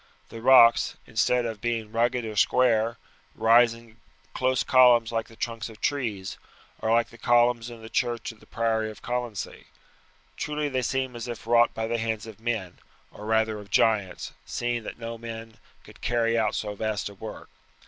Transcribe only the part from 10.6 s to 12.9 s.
they seem as if wrought by the hands of men,